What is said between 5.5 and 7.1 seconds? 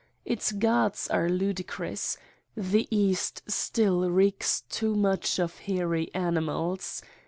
hairy animals.